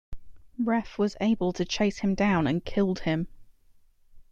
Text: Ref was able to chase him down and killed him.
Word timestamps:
Ref 0.57 0.97
was 0.97 1.15
able 1.21 1.53
to 1.53 1.63
chase 1.63 1.99
him 1.99 2.15
down 2.15 2.47
and 2.47 2.65
killed 2.65 3.01
him. 3.01 3.27